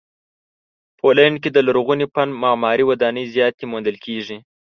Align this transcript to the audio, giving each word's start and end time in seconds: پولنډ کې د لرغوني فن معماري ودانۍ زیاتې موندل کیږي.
پولنډ 0.99 1.35
کې 1.43 1.49
د 1.53 1.57
لرغوني 1.67 2.07
فن 2.13 2.29
معماري 2.41 2.83
ودانۍ 2.89 3.25
زیاتې 3.35 3.63
موندل 3.71 3.97
کیږي. 4.05 4.37